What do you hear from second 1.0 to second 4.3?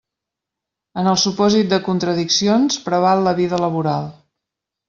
En el supòsit de contradiccions preval la vida laboral.